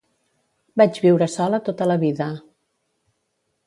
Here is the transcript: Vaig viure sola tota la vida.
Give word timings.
Vaig 0.83 0.97
viure 1.05 1.29
sola 1.35 1.61
tota 1.69 1.91
la 1.93 2.01
vida. 2.07 2.33